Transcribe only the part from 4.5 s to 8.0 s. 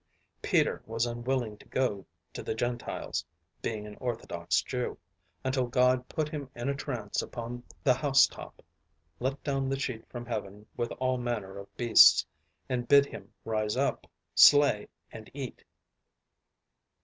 Jew, until God put him in a trance upon the